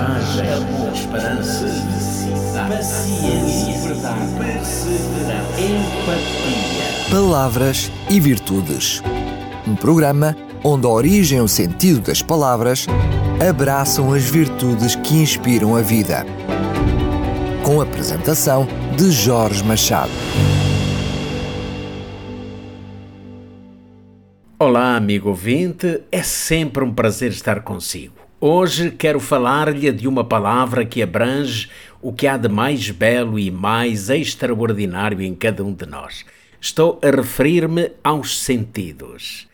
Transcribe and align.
coragem, 0.00 0.52
amor, 0.52 0.92
esperança, 0.94 1.66
felicidade, 1.66 2.76
paciência, 2.76 3.88
verdade, 3.88 4.34
perseverança, 4.38 5.60
empatia. 5.60 7.10
Palavras 7.10 7.92
e 8.08 8.18
Virtudes. 8.18 9.02
Um 9.66 9.76
programa 9.76 10.36
onde 10.64 10.86
a 10.86 10.90
origem 10.90 11.38
e 11.38 11.42
o 11.42 11.48
sentido 11.48 12.00
das 12.00 12.22
palavras 12.22 12.86
abraçam 13.46 14.12
as 14.12 14.24
virtudes 14.24 14.94
que 14.96 15.14
inspiram 15.14 15.76
a 15.76 15.82
vida. 15.82 16.24
Com 17.62 17.80
a 17.80 17.84
apresentação 17.84 18.66
de 18.96 19.10
Jorge 19.10 19.62
Machado. 19.64 20.10
Olá, 24.58 24.96
amigo 24.96 25.30
ouvinte, 25.30 26.02
é 26.12 26.22
sempre 26.22 26.84
um 26.84 26.92
prazer 26.92 27.30
estar 27.30 27.62
consigo. 27.62 28.19
Hoje 28.42 28.90
quero 28.90 29.20
falar-lhe 29.20 29.92
de 29.92 30.08
uma 30.08 30.24
palavra 30.24 30.82
que 30.86 31.02
abrange 31.02 31.68
o 32.00 32.10
que 32.10 32.26
há 32.26 32.38
de 32.38 32.48
mais 32.48 32.88
belo 32.88 33.38
e 33.38 33.50
mais 33.50 34.08
extraordinário 34.08 35.20
em 35.20 35.34
cada 35.34 35.62
um 35.62 35.74
de 35.74 35.84
nós. 35.84 36.24
Estou 36.58 36.98
a 37.02 37.14
referir-me 37.14 37.92
aos 38.02 38.40
sentidos. 38.40 39.46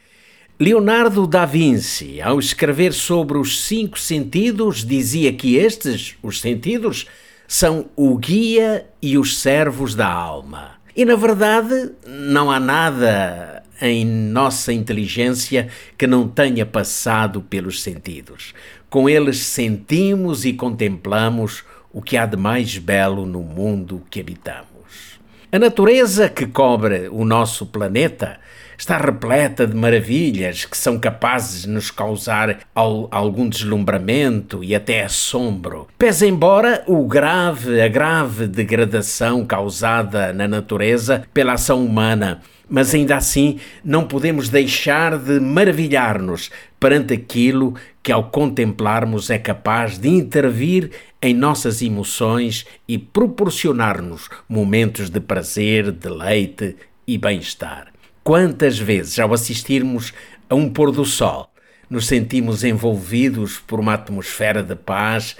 Leonardo 0.56 1.26
da 1.26 1.44
Vinci, 1.44 2.22
ao 2.22 2.38
escrever 2.38 2.92
sobre 2.92 3.36
os 3.38 3.64
cinco 3.64 3.98
sentidos, 3.98 4.84
dizia 4.84 5.32
que 5.32 5.56
estes, 5.56 6.14
os 6.22 6.40
sentidos, 6.40 7.08
são 7.48 7.86
o 7.96 8.16
guia 8.16 8.86
e 9.02 9.18
os 9.18 9.38
servos 9.38 9.96
da 9.96 10.06
alma. 10.06 10.76
E 10.94 11.04
na 11.04 11.16
verdade, 11.16 11.90
não 12.06 12.52
há 12.52 12.60
nada 12.60 13.55
em 13.80 14.04
nossa 14.04 14.72
inteligência 14.72 15.68
que 15.96 16.06
não 16.06 16.28
tenha 16.28 16.64
passado 16.64 17.40
pelos 17.42 17.82
sentidos. 17.82 18.54
Com 18.88 19.08
eles 19.08 19.38
sentimos 19.38 20.44
e 20.44 20.52
contemplamos 20.52 21.64
o 21.92 22.00
que 22.00 22.16
há 22.16 22.26
de 22.26 22.36
mais 22.36 22.78
belo 22.78 23.26
no 23.26 23.42
mundo 23.42 24.02
que 24.10 24.20
habitamos. 24.20 25.18
A 25.50 25.58
natureza 25.58 26.28
que 26.28 26.46
cobre 26.46 27.08
o 27.08 27.24
nosso 27.24 27.66
planeta 27.66 28.38
está 28.76 28.98
repleta 28.98 29.66
de 29.66 29.74
maravilhas 29.74 30.64
que 30.64 30.76
são 30.76 30.98
capazes 30.98 31.62
de 31.62 31.68
nos 31.68 31.90
causar 31.90 32.58
algum 32.74 33.48
deslumbramento 33.48 34.62
e 34.62 34.74
até 34.74 35.04
assombro. 35.04 35.88
Pese 35.98 36.26
embora 36.26 36.82
o 36.86 37.06
grave, 37.06 37.80
a 37.80 37.88
grave 37.88 38.46
degradação 38.46 39.44
causada 39.44 40.32
na 40.32 40.46
natureza 40.46 41.24
pela 41.32 41.54
ação 41.54 41.84
humana, 41.84 42.40
mas 42.68 42.94
ainda 42.94 43.16
assim 43.16 43.58
não 43.84 44.06
podemos 44.06 44.48
deixar 44.48 45.18
de 45.18 45.38
maravilhar-nos 45.38 46.50
perante 46.80 47.14
aquilo 47.14 47.74
que, 48.02 48.12
ao 48.12 48.24
contemplarmos, 48.24 49.30
é 49.30 49.38
capaz 49.38 49.98
de 49.98 50.08
intervir 50.08 50.90
em 51.22 51.34
nossas 51.34 51.80
emoções 51.82 52.66
e 52.86 52.98
proporcionar-nos 52.98 54.28
momentos 54.48 55.10
de 55.10 55.20
prazer, 55.20 55.90
deleite 55.90 56.76
e 57.06 57.16
bem-estar. 57.16 57.95
Quantas 58.26 58.76
vezes, 58.76 59.20
ao 59.20 59.32
assistirmos 59.32 60.12
a 60.50 60.56
um 60.56 60.68
pôr 60.68 60.90
do 60.90 61.04
sol, 61.04 61.48
nos 61.88 62.08
sentimos 62.08 62.64
envolvidos 62.64 63.60
por 63.60 63.78
uma 63.78 63.94
atmosfera 63.94 64.64
de 64.64 64.74
paz 64.74 65.36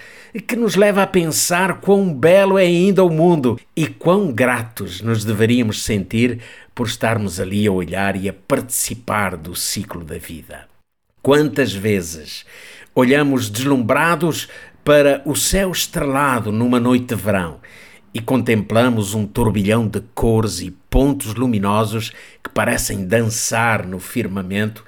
que 0.47 0.55
nos 0.55 0.77
leva 0.77 1.03
a 1.03 1.07
pensar 1.09 1.81
quão 1.81 2.15
belo 2.15 2.57
é 2.57 2.63
ainda 2.63 3.03
o 3.03 3.11
mundo 3.11 3.59
e 3.75 3.89
quão 3.89 4.31
gratos 4.33 5.01
nos 5.01 5.25
deveríamos 5.25 5.83
sentir 5.83 6.39
por 6.73 6.87
estarmos 6.87 7.41
ali 7.41 7.67
a 7.67 7.73
olhar 7.73 8.15
e 8.15 8.29
a 8.29 8.33
participar 8.33 9.37
do 9.37 9.57
ciclo 9.57 10.05
da 10.05 10.17
vida. 10.17 10.69
Quantas 11.21 11.73
vezes 11.73 12.47
olhamos 12.95 13.51
deslumbrados 13.51 14.47
para 14.85 15.23
o 15.25 15.35
céu 15.35 15.73
estrelado 15.73 16.53
numa 16.53 16.79
noite 16.79 17.07
de 17.07 17.21
verão 17.21 17.59
e 18.17 18.19
contemplamos 18.19 19.13
um 19.13 19.27
turbilhão 19.27 19.87
de 19.87 20.01
cores 20.15 20.63
e 20.63 20.71
pontos 20.71 21.35
luminosos 21.35 22.15
que 22.43 22.49
parecem 22.49 23.07
dançar 23.07 23.87
no 23.87 24.01
firmamento 24.01 24.83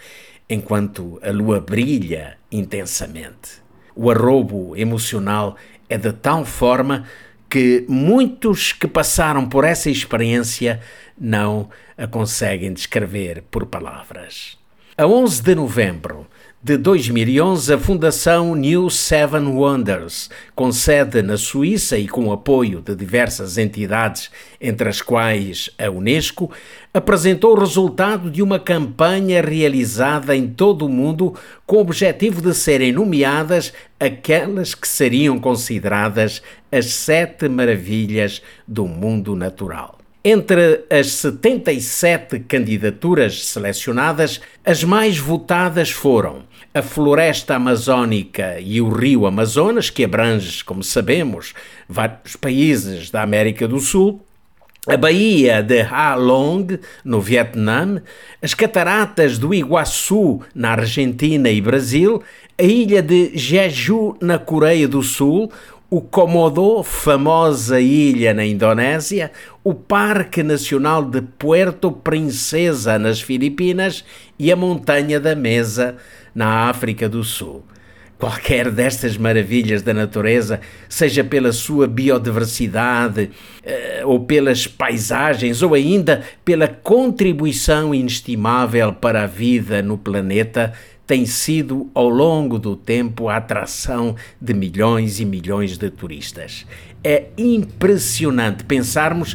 enquanto 0.49 1.21
a 1.23 1.31
lua 1.31 1.61
brilha 1.61 2.39
intensamente. 2.51 3.61
O 3.95 4.11
arrobo 4.11 4.75
emocional 4.75 5.59
é 5.91 5.99
de 5.99 6.11
tal 6.11 6.43
forma 6.47 7.05
que 7.51 7.85
muitos 7.87 8.73
que 8.73 8.89
passaram 8.89 9.47
por 9.47 9.63
essa 9.63 9.91
experiência 9.91 10.81
não 11.21 11.69
a 11.99 12.07
conseguem 12.07 12.73
descrever 12.73 13.45
por 13.51 13.67
palavras. 13.67 14.57
A 14.97 15.07
11 15.07 15.43
de 15.43 15.55
novembro 15.55 16.27
de 16.61 16.77
2011, 16.77 17.73
a 17.73 17.79
Fundação 17.79 18.57
New 18.57 18.91
Seven 18.91 19.47
Wonders, 19.47 20.29
com 20.57 20.73
sede 20.73 21.23
na 21.23 21.37
Suíça 21.37 21.97
e 21.97 22.09
com 22.09 22.33
apoio 22.33 22.83
de 22.83 22.97
diversas 22.97 23.57
entidades, 23.57 24.29
entre 24.61 24.89
as 24.89 25.01
quais 25.01 25.71
a 25.79 25.89
Unesco, 25.89 26.51
apresentou 26.93 27.53
o 27.57 27.61
resultado 27.61 28.29
de 28.29 28.43
uma 28.43 28.59
campanha 28.59 29.41
realizada 29.41 30.35
em 30.35 30.49
todo 30.49 30.87
o 30.87 30.89
mundo 30.89 31.33
com 31.65 31.77
o 31.77 31.81
objetivo 31.81 32.43
de 32.43 32.53
serem 32.53 32.91
nomeadas 32.91 33.73
aquelas 34.01 34.75
que 34.75 34.89
seriam 34.89 35.39
consideradas 35.39 36.43
as 36.73 36.87
sete 36.87 37.49
maravilhas 37.49 38.43
do 38.67 38.85
mundo 38.85 39.37
natural. 39.37 39.98
Entre 40.25 40.85
as 40.91 41.13
77 41.13 42.41
candidaturas 42.41 43.45
selecionadas, 43.47 44.41
as 44.65 44.83
mais 44.83 45.17
votadas 45.17 45.91
foram 45.91 46.43
a 46.75 46.83
floresta 46.83 47.55
amazónica 47.55 48.59
e 48.61 48.81
o 48.81 48.89
rio 48.89 49.27
Amazonas, 49.27 49.91
que 49.91 50.05
abrange, 50.05 50.65
como 50.65 50.83
sabemos, 50.83 51.55
vários 51.89 52.35
países 52.35 53.11
da 53.11 53.23
América 53.23 53.69
do 53.69 53.79
Sul, 53.79 54.21
a 54.89 54.97
Baía 54.97 55.63
de 55.63 55.83
Ha 55.83 56.15
Long, 56.17 56.67
no 57.05 57.21
Vietnã, 57.21 58.03
as 58.43 58.55
cataratas 58.55 59.39
do 59.39 59.55
Iguaçu, 59.55 60.41
na 60.53 60.71
Argentina 60.71 61.49
e 61.49 61.61
Brasil, 61.61 62.23
a 62.59 62.63
ilha 62.65 63.01
de 63.01 63.31
Jeju, 63.39 64.17
na 64.21 64.39
Coreia 64.39 64.89
do 64.89 65.03
Sul, 65.03 65.53
o 65.91 66.03
Komodo, 66.03 66.83
famosa 66.83 67.81
ilha 67.81 68.35
na 68.35 68.45
Indonésia, 68.45 69.31
o 69.65 69.73
Parque 69.73 70.43
Nacional 70.43 71.03
de 71.03 71.23
Puerto 71.23 71.91
Princesa 71.91 72.99
nas 72.99 73.23
Filipinas 73.23 74.05
e 74.39 74.53
a 74.53 74.57
Montanha 74.57 75.19
da 75.19 75.35
Mesa 75.35 75.97
na 76.35 76.69
África 76.69 77.09
do 77.09 77.25
Sul. 77.25 77.65
Qualquer 78.19 78.71
destas 78.71 79.17
maravilhas 79.17 79.81
da 79.81 79.95
natureza, 79.95 80.61
seja 80.89 81.25
pela 81.25 81.53
sua 81.53 81.87
biodiversidade, 81.87 83.31
eh, 83.63 84.03
ou 84.05 84.21
pelas 84.21 84.67
paisagens, 84.67 85.63
ou 85.63 85.73
ainda 85.73 86.23
pela 86.45 86.67
contribuição 86.67 87.95
inestimável 87.95 88.93
para 88.93 89.23
a 89.23 89.27
vida 89.27 89.81
no 89.83 89.97
planeta, 89.97 90.75
tem 91.09 91.25
sido 91.25 91.91
ao 91.95 92.07
longo 92.07 92.59
do 92.59 92.77
tempo 92.77 93.31
a 93.31 93.39
atração 93.39 94.15
de 94.39 94.53
milhões 94.53 95.19
e 95.19 95.25
milhões 95.25 95.79
de 95.79 95.89
turistas. 95.89 96.67
É 97.03 97.29
impressionante 97.39 98.63
pensarmos 98.63 99.35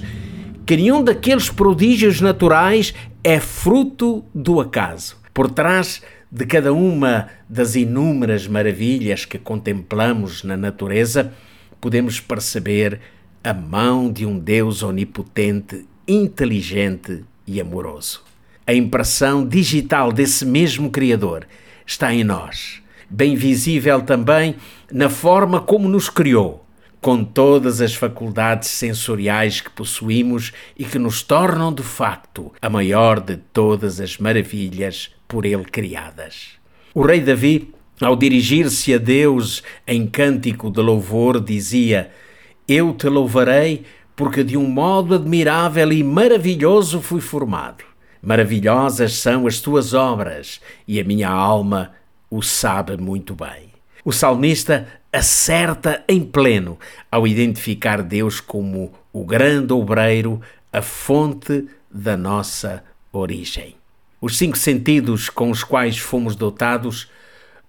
que 0.67 0.77
nenhum 0.77 1.03
daqueles 1.03 1.49
prodígios 1.49 2.21
naturais 2.21 2.93
é 3.23 3.39
fruto 3.39 4.23
do 4.35 4.61
acaso. 4.61 5.17
Por 5.33 5.49
trás 5.49 6.03
de 6.31 6.45
cada 6.45 6.71
uma 6.71 7.29
das 7.49 7.75
inúmeras 7.75 8.47
maravilhas 8.47 9.25
que 9.25 9.39
contemplamos 9.39 10.43
na 10.43 10.55
natureza, 10.55 11.33
podemos 11.81 12.19
perceber 12.19 12.99
a 13.43 13.51
mão 13.51 14.11
de 14.11 14.27
um 14.27 14.37
Deus 14.37 14.83
onipotente, 14.83 15.87
inteligente 16.07 17.25
e 17.47 17.59
amoroso. 17.59 18.21
A 18.67 18.75
impressão 18.75 19.43
digital 19.43 20.11
desse 20.11 20.45
mesmo 20.45 20.91
Criador 20.91 21.47
está 21.85 22.13
em 22.13 22.23
nós, 22.23 22.81
bem 23.09 23.35
visível 23.35 24.01
também 24.01 24.55
na 24.91 25.09
forma 25.09 25.59
como 25.59 25.87
nos 25.89 26.09
criou, 26.09 26.65
com 27.01 27.23
todas 27.23 27.81
as 27.81 27.93
faculdades 27.93 28.69
sensoriais 28.69 29.59
que 29.59 29.69
possuímos 29.69 30.53
e 30.77 30.85
que 30.85 30.97
nos 30.97 31.21
tornam 31.21 31.73
de 31.73 31.83
facto 31.83 32.53
a 32.61 32.69
maior 32.69 33.19
de 33.19 33.37
todas 33.37 33.99
as 33.99 34.17
maravilhas 34.17 35.11
por 35.27 35.45
ele 35.45 35.65
criadas. 35.65 36.51
O 36.93 37.01
rei 37.01 37.19
Davi, 37.19 37.73
ao 37.99 38.15
dirigir-se 38.15 38.93
a 38.93 38.97
Deus 38.97 39.63
em 39.85 40.07
cântico 40.07 40.71
de 40.71 40.79
louvor, 40.79 41.41
dizia: 41.41 42.11
Eu 42.67 42.93
te 42.93 43.09
louvarei 43.09 43.83
porque 44.15 44.43
de 44.43 44.55
um 44.55 44.67
modo 44.67 45.15
admirável 45.15 45.91
e 45.91 46.03
maravilhoso 46.03 47.01
fui 47.01 47.19
formado. 47.19 47.92
Maravilhosas 48.23 49.15
são 49.15 49.45
as 49.45 49.59
tuas 49.59 49.93
obras, 49.93 50.61
e 50.87 50.97
a 50.97 51.03
minha 51.03 51.27
alma 51.27 51.91
o 52.29 52.41
sabe 52.41 52.95
muito 52.95 53.35
bem. 53.35 53.73
O 54.05 54.13
salmista 54.13 54.87
acerta 55.11 56.01
em 56.07 56.23
pleno 56.23 56.79
ao 57.11 57.27
identificar 57.27 58.01
Deus 58.01 58.39
como 58.39 58.93
o 59.11 59.25
grande 59.25 59.73
obreiro, 59.73 60.41
a 60.71 60.81
fonte 60.81 61.67
da 61.91 62.15
nossa 62.15 62.81
origem. 63.11 63.75
Os 64.21 64.37
cinco 64.37 64.57
sentidos 64.57 65.29
com 65.29 65.51
os 65.51 65.61
quais 65.61 65.97
fomos 65.97 66.33
dotados 66.33 67.11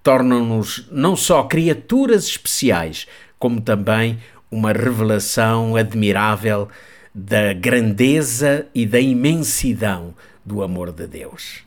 tornam-nos 0.05 0.87
não 0.93 1.17
só 1.17 1.43
criaturas 1.43 2.29
especiais, 2.29 3.09
como 3.41 3.61
também 3.61 4.21
uma 4.49 4.73
revelação 4.73 5.75
admirável 5.75 6.69
da 7.15 7.53
grandeza 7.53 8.67
e 8.75 8.85
da 8.85 8.99
imensidão 8.99 10.15
do 10.45 10.65
amor 10.65 10.91
de 10.91 11.07
Deus. 11.07 11.61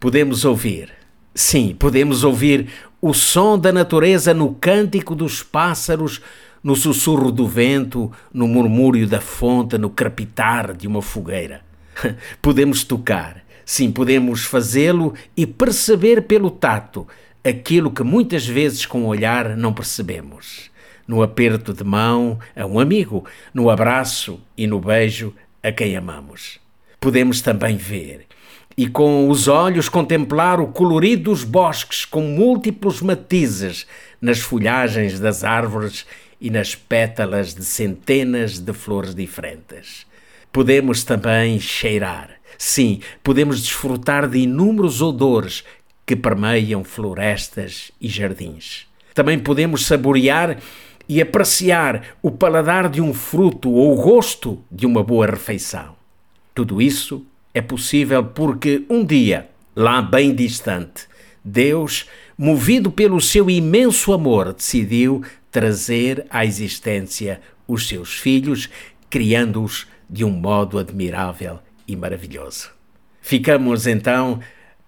Podemos 0.00 0.46
ouvir, 0.46 0.90
sim, 1.34 1.76
podemos 1.78 2.24
ouvir 2.24 2.68
o 3.00 3.12
som 3.12 3.58
da 3.58 3.70
natureza 3.70 4.32
no 4.32 4.54
cântico 4.54 5.14
dos 5.14 5.42
pássaros, 5.42 6.22
no 6.64 6.74
sussurro 6.74 7.30
do 7.30 7.46
vento, 7.46 8.10
no 8.32 8.48
murmúrio 8.48 9.06
da 9.06 9.20
fonte, 9.20 9.76
no 9.76 9.90
crepitar 9.90 10.74
de 10.74 10.86
uma 10.86 11.02
fogueira. 11.02 11.60
podemos 12.40 12.82
tocar, 12.82 13.44
sim, 13.66 13.92
podemos 13.92 14.44
fazê-lo 14.44 15.12
e 15.36 15.46
perceber 15.46 16.22
pelo 16.22 16.50
tato 16.50 17.06
aquilo 17.44 17.90
que 17.90 18.02
muitas 18.02 18.46
vezes 18.46 18.86
com 18.86 19.04
o 19.04 19.08
olhar 19.08 19.56
não 19.56 19.74
percebemos. 19.74 20.70
No 21.06 21.22
aperto 21.22 21.72
de 21.72 21.84
mão 21.84 22.38
a 22.54 22.66
um 22.66 22.80
amigo, 22.80 23.24
no 23.54 23.70
abraço 23.70 24.40
e 24.56 24.66
no 24.66 24.80
beijo 24.80 25.32
a 25.62 25.70
quem 25.70 25.96
amamos. 25.96 26.58
Podemos 27.00 27.40
também 27.40 27.76
ver 27.76 28.26
e 28.76 28.86
com 28.86 29.30
os 29.30 29.48
olhos 29.48 29.88
contemplar 29.88 30.60
o 30.60 30.66
colorido 30.66 31.30
dos 31.30 31.42
bosques 31.42 32.04
com 32.04 32.20
múltiplos 32.20 33.00
matizes 33.00 33.86
nas 34.20 34.38
folhagens 34.38 35.18
das 35.18 35.44
árvores 35.44 36.04
e 36.38 36.50
nas 36.50 36.74
pétalas 36.74 37.54
de 37.54 37.64
centenas 37.64 38.58
de 38.58 38.72
flores 38.74 39.14
diferentes. 39.14 40.06
Podemos 40.52 41.04
também 41.04 41.58
cheirar. 41.58 42.30
Sim, 42.58 43.00
podemos 43.22 43.62
desfrutar 43.62 44.28
de 44.28 44.38
inúmeros 44.38 45.00
odores 45.00 45.64
que 46.04 46.14
permeiam 46.14 46.84
florestas 46.84 47.90
e 48.00 48.08
jardins. 48.08 48.86
Também 49.14 49.38
podemos 49.38 49.86
saborear 49.86 50.58
e 51.08 51.20
apreciar 51.20 52.16
o 52.22 52.30
paladar 52.30 52.88
de 52.88 53.00
um 53.00 53.14
fruto 53.14 53.70
ou 53.70 53.92
o 53.92 54.02
gosto 54.02 54.62
de 54.70 54.86
uma 54.86 55.02
boa 55.02 55.26
refeição. 55.26 55.94
Tudo 56.54 56.80
isso 56.80 57.24
é 57.54 57.60
possível 57.60 58.24
porque 58.24 58.84
um 58.90 59.04
dia, 59.04 59.48
lá 59.74 60.02
bem 60.02 60.34
distante, 60.34 61.06
Deus, 61.44 62.06
movido 62.36 62.90
pelo 62.90 63.20
seu 63.20 63.48
imenso 63.48 64.12
amor, 64.12 64.52
decidiu 64.52 65.22
trazer 65.50 66.26
à 66.28 66.44
existência 66.44 67.40
os 67.68 67.86
seus 67.86 68.18
filhos, 68.18 68.68
criando-os 69.08 69.86
de 70.08 70.24
um 70.24 70.30
modo 70.30 70.78
admirável 70.78 71.60
e 71.86 71.94
maravilhoso. 71.94 72.70
Ficamos 73.20 73.86
então 73.86 74.40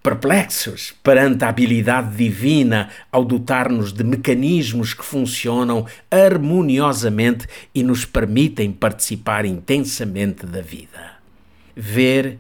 perplexos 0.08 0.94
perante 1.02 1.44
a 1.44 1.50
habilidade 1.50 2.16
divina 2.16 2.88
ao 3.12 3.22
dotar-nos 3.26 3.93
de 3.93 4.02
mecanismos 4.02 4.94
que 4.94 5.05
funcionam 5.05 5.84
harmoniosamente 6.10 7.46
e 7.75 7.82
nos 7.82 8.06
permitem 8.06 8.72
participar 8.72 9.44
intensamente 9.44 10.46
da 10.46 10.62
vida. 10.62 11.12
Ver 11.76 12.38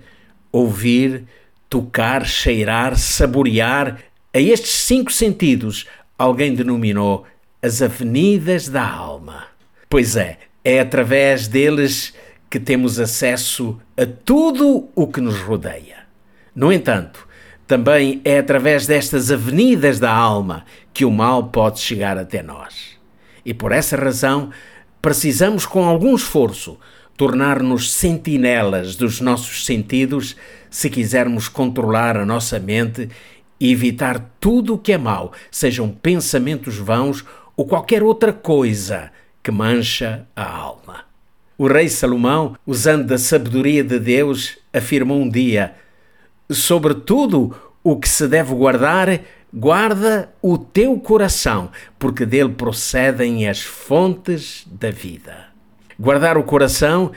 ouvir, 0.50 1.24
tocar, 1.68 2.24
cheirar, 2.24 2.96
saborear. 2.96 3.98
A 4.32 4.40
estes 4.40 4.70
cinco 4.70 5.12
sentidos, 5.12 5.86
alguém 6.16 6.54
denominou 6.54 7.26
as 7.60 7.82
avenidas 7.82 8.66
da 8.66 8.88
alma. 8.88 9.44
Pois 9.90 10.16
é, 10.16 10.38
é 10.64 10.80
através 10.80 11.46
deles 11.46 12.14
que 12.48 12.58
temos 12.58 12.98
acesso 12.98 13.78
a 13.94 14.06
tudo 14.06 14.88
o 14.94 15.06
que 15.06 15.20
nos 15.20 15.38
rodeia. 15.40 15.98
No 16.54 16.72
entanto, 16.72 17.27
também 17.68 18.22
é 18.24 18.38
através 18.38 18.86
destas 18.86 19.30
avenidas 19.30 20.00
da 20.00 20.10
alma 20.10 20.64
que 20.92 21.04
o 21.04 21.10
mal 21.10 21.48
pode 21.48 21.80
chegar 21.80 22.16
até 22.16 22.42
nós. 22.42 22.98
E 23.44 23.52
por 23.52 23.72
essa 23.72 23.94
razão, 23.94 24.50
precisamos, 25.02 25.66
com 25.66 25.84
algum 25.84 26.16
esforço, 26.16 26.78
tornar-nos 27.14 27.92
sentinelas 27.92 28.96
dos 28.96 29.20
nossos 29.20 29.66
sentidos 29.66 30.34
se 30.70 30.88
quisermos 30.88 31.46
controlar 31.46 32.16
a 32.16 32.24
nossa 32.24 32.58
mente 32.58 33.10
e 33.60 33.70
evitar 33.70 34.32
tudo 34.40 34.74
o 34.74 34.78
que 34.78 34.92
é 34.92 34.98
mau, 34.98 35.32
sejam 35.50 35.90
pensamentos 35.90 36.78
vãos 36.78 37.22
ou 37.54 37.66
qualquer 37.66 38.02
outra 38.02 38.32
coisa 38.32 39.10
que 39.42 39.50
mancha 39.50 40.26
a 40.34 40.50
alma. 40.50 41.04
O 41.58 41.66
rei 41.66 41.90
Salomão, 41.90 42.56
usando 42.66 43.08
da 43.08 43.18
sabedoria 43.18 43.84
de 43.84 43.98
Deus, 43.98 44.56
afirmou 44.72 45.20
um 45.20 45.28
dia: 45.28 45.74
Sobre 46.50 46.94
tudo 46.94 47.54
o 47.84 47.96
que 47.96 48.08
se 48.08 48.26
deve 48.26 48.54
guardar, 48.54 49.20
guarda 49.52 50.32
o 50.42 50.56
teu 50.56 50.98
coração, 50.98 51.70
porque 51.98 52.24
dele 52.26 52.50
procedem 52.50 53.48
as 53.48 53.62
fontes 53.62 54.66
da 54.70 54.90
vida. 54.90 55.46
Guardar 55.98 56.38
o 56.38 56.44
coração 56.44 57.12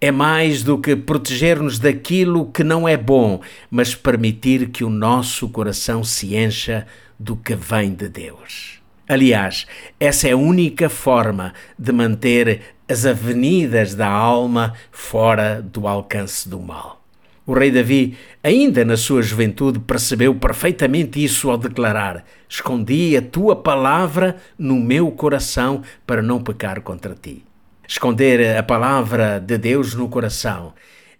é 0.00 0.10
mais 0.10 0.62
do 0.62 0.78
que 0.78 0.96
proteger-nos 0.96 1.78
daquilo 1.78 2.50
que 2.50 2.64
não 2.64 2.88
é 2.88 2.96
bom, 2.96 3.40
mas 3.70 3.94
permitir 3.94 4.70
que 4.70 4.82
o 4.82 4.88
nosso 4.88 5.48
coração 5.48 6.02
se 6.02 6.34
encha 6.34 6.86
do 7.18 7.36
que 7.36 7.54
vem 7.54 7.92
de 7.92 8.08
Deus. 8.08 8.80
Aliás, 9.06 9.66
essa 9.98 10.28
é 10.28 10.32
a 10.32 10.36
única 10.36 10.88
forma 10.88 11.52
de 11.78 11.92
manter 11.92 12.62
as 12.88 13.04
avenidas 13.04 13.94
da 13.94 14.08
alma 14.08 14.74
fora 14.90 15.60
do 15.60 15.86
alcance 15.86 16.48
do 16.48 16.60
mal. 16.60 16.99
O 17.46 17.52
rei 17.52 17.70
Davi, 17.70 18.16
ainda 18.42 18.84
na 18.84 18.96
sua 18.96 19.22
juventude, 19.22 19.78
percebeu 19.78 20.34
perfeitamente 20.34 21.22
isso 21.22 21.50
ao 21.50 21.58
declarar: 21.58 22.24
Escondi 22.48 23.16
a 23.16 23.22
tua 23.22 23.56
palavra 23.56 24.36
no 24.58 24.76
meu 24.76 25.10
coração 25.10 25.82
para 26.06 26.22
não 26.22 26.42
pecar 26.42 26.80
contra 26.82 27.14
ti 27.14 27.44
esconder 27.90 28.56
a 28.56 28.62
palavra 28.62 29.40
de 29.40 29.58
Deus 29.58 29.94
no 29.94 30.08
coração, 30.08 30.72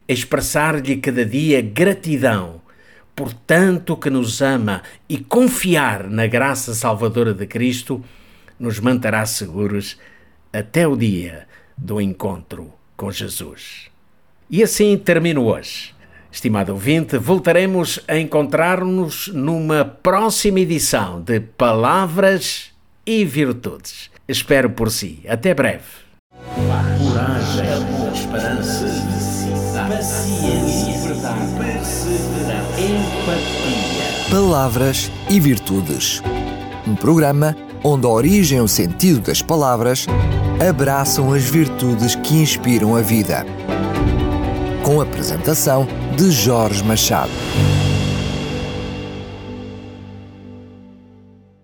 expressar-lhe 0.06 0.99
cada 0.99 1.26
dia 1.26 1.61
gratidão 1.61 2.61
por 3.17 3.32
tanto 3.32 3.96
que 3.96 4.08
nos 4.08 4.40
ama 4.40 4.81
e 5.08 5.19
confiar 5.19 6.08
na 6.08 6.28
graça 6.28 6.72
salvadora 6.72 7.34
de 7.34 7.44
Cristo, 7.44 8.00
nos 8.56 8.78
manterá 8.78 9.26
seguros 9.26 9.99
até 10.52 10.87
o 10.87 10.96
dia 10.96 11.49
do 11.76 12.00
encontro 12.00 12.72
com 12.96 13.11
Jesus. 13.11 13.90
E 14.49 14.62
assim 14.62 14.96
termino 14.96 15.46
hoje. 15.46 15.93
Estimado 16.32 16.73
ouvinte, 16.73 17.19
voltaremos 17.19 18.00
a 18.06 18.17
encontrar-nos 18.17 19.29
numa 19.29 19.85
próxima 19.85 20.61
edição 20.61 21.21
de 21.21 21.41
Palavras 21.41 22.71
e 23.05 23.25
Virtudes. 23.25 24.11
Espero 24.29 24.71
por 24.71 24.91
si. 24.91 25.21
Até 25.29 25.53
breve 25.55 26.10
coragem, 27.10 27.72
amor, 27.72 28.13
esperança, 28.13 28.87
paciência, 29.89 31.08
verdade, 31.08 31.55
perseverança, 31.58 32.81
empatia. 32.81 34.31
Palavras 34.31 35.10
e 35.29 35.41
Virtudes. 35.41 36.22
Um 36.87 36.94
programa 36.94 37.56
onde 37.82 38.06
a 38.06 38.10
origem 38.10 38.58
e 38.58 38.60
o 38.60 38.69
sentido 38.69 39.20
das 39.20 39.43
palavras 39.43 40.06
abraçam 40.67 41.32
as 41.32 41.44
virtudes 41.44 42.15
que 42.15 42.34
inspiram 42.34 42.94
a 42.96 43.03
vida. 43.03 43.44
Com 44.82 45.01
a 45.01 45.05
apresentação 45.05 45.87
de 46.20 46.31
Jorge 46.31 46.84
Machado. 46.84 47.80